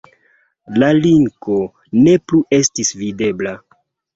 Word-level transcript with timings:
La 0.83 0.89
linko 0.99 1.59
ne 2.07 2.17
plu 2.33 2.41
estis 2.61 2.93
videbla. 3.03 3.55